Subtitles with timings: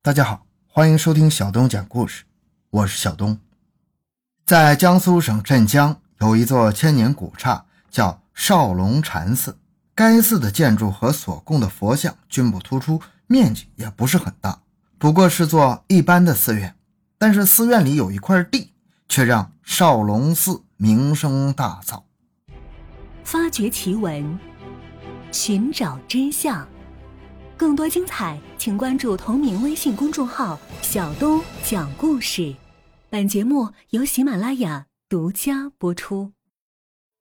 [0.00, 2.22] 大家好，欢迎收听小东讲故事，
[2.70, 3.36] 我是小东。
[4.46, 9.58] 在江苏省镇江有一座千年古刹，叫少龙禅寺。
[9.96, 14.60] 该寺的建筑和所供的佛像均不突出，面积也不是很大，
[14.98, 16.76] 不过是座一般的寺院。
[17.18, 18.72] 但是寺院里有一块地，
[19.08, 22.04] 却让少龙寺名声大噪。
[23.24, 24.38] 发掘奇闻，
[25.32, 26.66] 寻找真相。
[27.58, 32.54] 更多精彩，请关注同名微信公众号“小东讲故事”。
[33.10, 36.30] 本节目由喜马拉雅独家播出。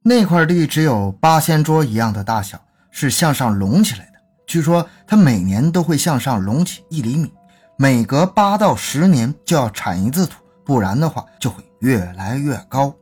[0.03, 4.11] 那块地只有八仙桌一样的大小，是向上隆起来的。
[4.45, 7.33] 据说它每年都会向上隆起一厘米，
[7.75, 12.93] 每隔八到十年就要铲一次土，不然的话就会越来越高。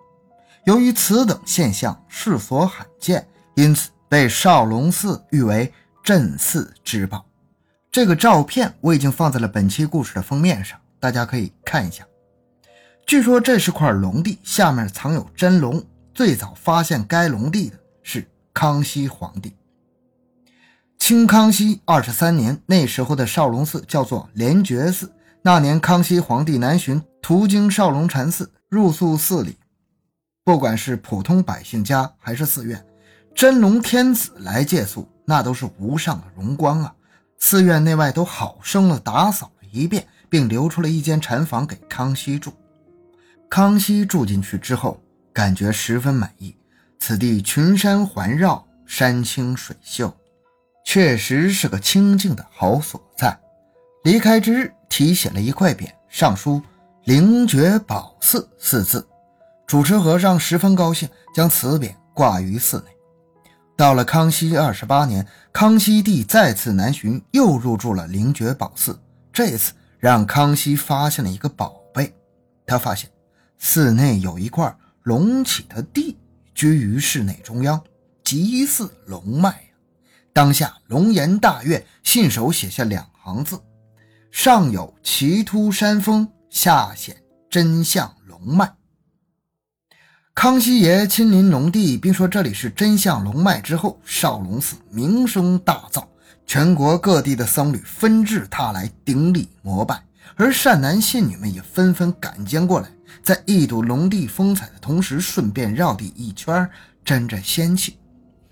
[0.63, 5.69] 由于此等现象世所罕见，因此被少龙寺誉为。
[6.05, 7.25] 镇寺之宝，
[7.91, 12.05] 这个照片我已经放在了本期故事的封面上，大家可以看一下。
[13.07, 15.83] 据说这是块龙地，下面藏有真龙。
[16.13, 19.55] 最早发现该龙地的是康熙皇帝。
[20.99, 25.11] 清康熙二十三年，那时候的少龙寺叫做莲觉寺。
[25.41, 29.57] 那年康熙皇帝南巡，途经少龙禅寺，入宿寺里。
[30.43, 32.85] 不管是普通百姓家还是寺院，
[33.33, 35.09] 真龙天子来借宿。
[35.25, 36.93] 那都是无上的荣光啊！
[37.37, 42.53] 寺院内外都好生的打扫了一遍，并留出了一间禅房给康熙住。
[43.49, 45.01] 康熙住进去之后，
[45.33, 46.55] 感觉十分满意。
[46.99, 50.11] 此地群山环绕，山清水秀，
[50.85, 53.37] 确实是个清静的好所在。
[54.03, 56.61] 离开之日，题写了一块匾，上书
[57.05, 59.05] “灵觉宝寺”四字。
[59.67, 62.94] 主持和尚十分高兴，将此匾挂于寺内。
[63.77, 68.97] 到了康熙二十八年，康熙帝再次南巡，又入住了灵觉宝寺。
[69.33, 72.13] 这次让康熙发现了一个宝贝，
[72.65, 73.09] 他发现
[73.57, 76.17] 寺内有一块隆起的地，
[76.53, 77.83] 居于室内中央，
[78.23, 79.53] 极似龙脉
[80.31, 83.61] 当下龙颜大悦，信手写下两行字
[84.31, 87.17] ：“上有奇突山峰，下显
[87.49, 88.73] 真相龙脉。”
[90.35, 96.03] 康熙爷亲临龙地，并说这里是真相龙脉之后，少龙寺名声大噪，
[96.45, 100.03] 全国各地的僧侣纷至沓来顶礼膜拜，
[100.35, 102.89] 而善男信女们也纷纷赶将过来，
[103.23, 106.69] 在一睹龙地风采的同时，顺便绕地一圈，
[107.05, 107.97] 沾沾仙气。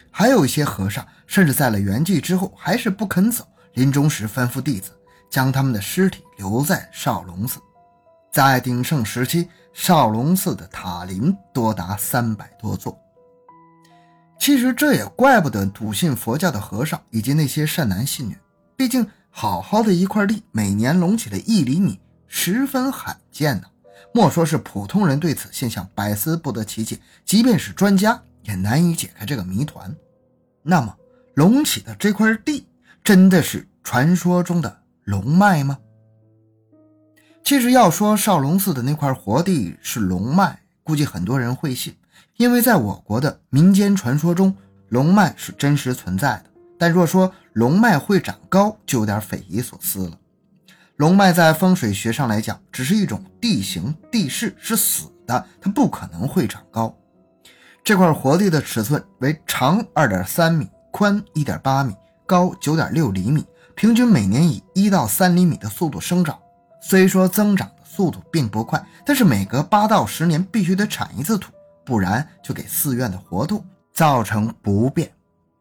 [0.10, 4.92] 还有一些和尚，甚至在了圆寂之后，还是不肯走，临终时吩咐弟子
[5.30, 7.60] 将他们的尸体留在少龙寺。
[8.34, 9.48] 在鼎盛时期。
[9.76, 12.96] 少龙寺的塔林多达三百多座。
[14.40, 18.38] 其实这也怪不得笃信佛教的和尚以及那些善男信女，
[18.76, 23.64] 毕竟好好的一块地，每年隆起了一厘米，十分罕见呢。
[24.14, 29.92] 莫说是普通人对此现象百思不得其解，即便是专家也难以解开这个谜团。
[30.62, 30.96] 那么，
[31.34, 32.68] 隆起的这块地
[33.04, 35.80] 真的是传说中的龙脉吗？
[37.44, 41.94] 其实要说少龙寺的那块活地是龙脉，估计很多人会信，
[42.38, 44.56] 因为在我国的民间传说中，
[44.88, 46.46] 龙脉是真实存在的。
[46.80, 50.18] 但若说龙脉会长高，就有点匪夷所思了。
[50.96, 56.96] 龙脉在风水学上来讲，只是一种地形地势，是死的，它不可能会长高。
[57.84, 61.94] 这块活地的尺寸为长二点三米，宽一点八米，
[62.26, 66.40] 高九点六厘米，平均每年以一到三厘米的速度生长。
[66.86, 71.54] 虽说增长的速度并不快，但是每隔八到十年必须得铲一次土，
[71.86, 75.10] 不然就给寺院的活动造成不便。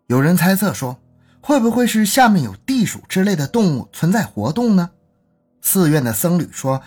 [0.09, 0.99] 有人猜测说，
[1.41, 4.91] 会不会是下面有地鼠之类的动物存在活动呢？
[5.61, 6.83] 寺院的僧侣说，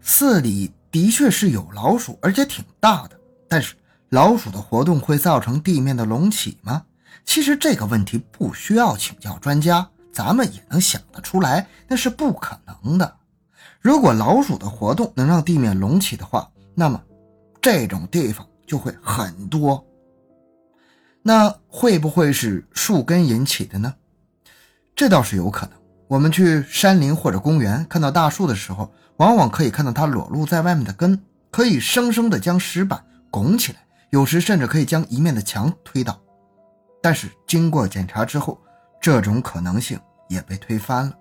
[0.00, 3.10] 寺里的确是有老鼠，而且挺大的。
[3.48, 3.76] 但是
[4.08, 6.82] 老鼠的活动会造成地面的隆起吗？
[7.24, 13.16] 其实这个问题不需要请教专家，咱们也能想得出来，那是不可能的。
[13.86, 17.00] 如果老鼠的活动能让地面隆起的话，那么
[17.62, 19.86] 这种地方就会很多。
[21.22, 23.94] 那会不会是树根引起的呢？
[24.96, 25.78] 这倒是有可能。
[26.08, 31.22] 我们去山林或者公园看到大树的时候，往往可以看到它裸露在外面的根，
[31.52, 33.00] 可以生生的将石板
[33.30, 33.78] 拱起来，
[34.10, 36.20] 有时甚至可以将一面的墙推倒。
[37.00, 38.60] 但是经过检查之后，
[39.00, 39.96] 这种可能性
[40.28, 41.12] 也被推翻了。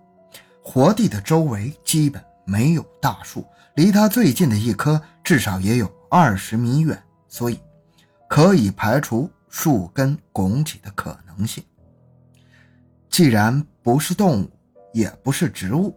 [0.64, 2.20] 活地的周围基本。
[2.46, 3.46] 没有大树，
[3.76, 7.60] 离它最近的一棵至少也有二十米远，所以
[8.30, 11.64] 可以排除树根拱起的可能性。
[13.10, 14.52] 既然不是动物，
[14.94, 15.96] 也不是植物，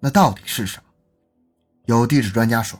[0.00, 0.84] 那到底是什么？
[1.86, 2.78] 有地质专家说，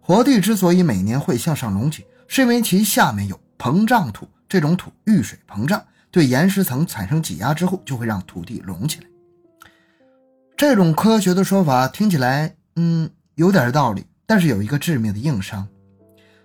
[0.00, 9.06] 活地之所以每年会向上隆起，是因为其下面有膨胀土，这种土遇水膨胀，对岩石层产生挤压之后，就会让土地隆起来。
[10.56, 15.68] 这种科学的说法听起来，嗯，有点道理，但是有一个致命的硬伤。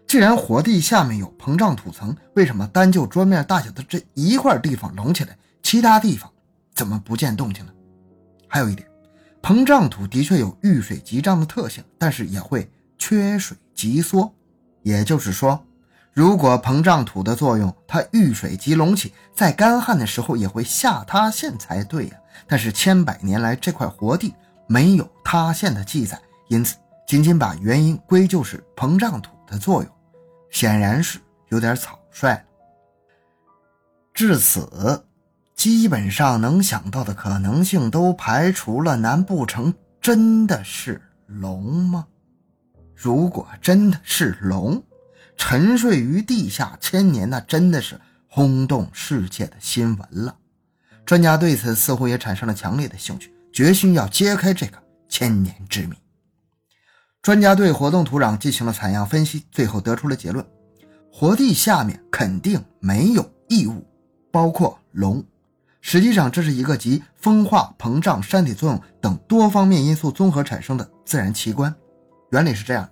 [0.06, 6.30] 既然活地下面有膨胀土层，为什么单就桌面大小的这一块地方隆起来，其他地方
[6.76, 7.72] 怎么不见动静呢？
[8.50, 8.86] 还有一点，
[9.42, 14.30] 膨胀土的确有遇水急涨的特性，但是也会缺水急缩。
[14.84, 15.64] 也就是说，
[16.14, 22.18] 如果膨胀土的作用它遇水即隆起，在干旱的时候也会下塌陷才对呀。
[22.48, 24.34] 但是千百年来这块活地
[24.68, 26.20] 没有塌陷的记载，
[26.50, 26.76] 因此
[27.08, 29.92] 仅仅把原因归咎是膨胀土的作用。
[30.50, 31.18] 显然是
[31.48, 32.44] 有点草率了。
[34.14, 35.06] 至此，
[35.56, 42.06] 基本上能想到的可能性都排除了，难不成真的是龙吗？
[42.94, 44.84] 如果真的是龙，
[45.38, 50.36] 沉睡于地下千年，那真的是轰动世界的新闻了。
[51.06, 54.78] 专家对此似乎也产生了强烈的兴趣，决心要揭开这个
[55.10, 55.96] 千年之谜。
[57.22, 60.46] 专家对活动土壤进行了采样分析，最后得出了结论：
[61.12, 63.86] 活地下面肯定没有异物，
[64.32, 65.24] 包括龙。
[65.82, 71.74] 实际上，这是一个集风化、膨胀、山体作用等多方面因素综合产生的自然奇观。
[72.30, 72.92] 原理是这样的：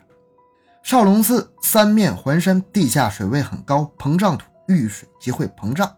[0.83, 5.95] 少龙寺三面环山，地下水位很高，膨胀土遇水即会膨胀，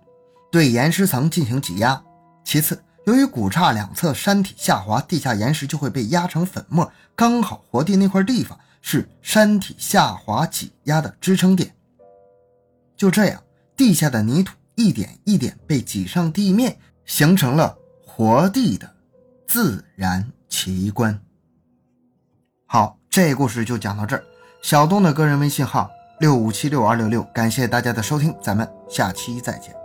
[0.51, 2.03] 对岩石层进行挤压。
[2.43, 6.91] 其次，由于谷岔两侧山体下滑，地下岩石就会被压成粉末。
[7.15, 11.73] 刚好活地那块地方是山体下滑挤压的支撑点。
[12.97, 13.41] 就这样，
[13.77, 18.93] 地下的泥土一点一点被挤上地面，形成了活地的
[19.47, 21.17] 自然奇观。
[22.65, 24.23] 好，这故事就讲到这儿。
[24.61, 29.80] 小东的个人微信号六五七六二六六，感谢大家的收听，咱们下期再见。